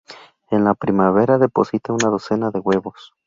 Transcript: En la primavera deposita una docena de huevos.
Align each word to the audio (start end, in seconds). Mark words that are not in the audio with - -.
En 0.49 0.63
la 0.63 0.73
primavera 0.73 1.37
deposita 1.37 1.93
una 1.93 2.09
docena 2.09 2.49
de 2.49 2.57
huevos. 2.57 3.13